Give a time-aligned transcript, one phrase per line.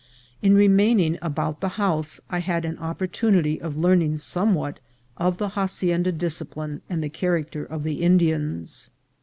[0.41, 4.79] In remaining about the house I had an opportunity of learning somewhat
[5.17, 8.89] of hacienda discipline and the character of the Indians.